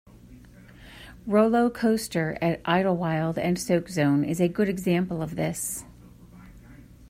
Rollo 1.27 1.69
Coaster 1.69 2.35
at 2.41 2.59
Idlewild 2.65 3.37
and 3.37 3.55
Soakzone 3.55 4.27
is 4.27 4.41
a 4.41 4.47
good 4.47 4.67
example 4.67 5.21
of 5.21 5.35
this. 5.35 5.85